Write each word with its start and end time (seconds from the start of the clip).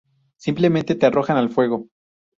Simplemente 0.39 0.95
te 0.95 1.05
arrojan 1.05 1.37
al 1.37 1.51
fuego". 1.51 1.87